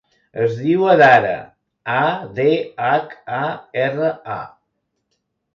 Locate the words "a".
1.97-2.01, 3.41-3.45, 4.39-4.43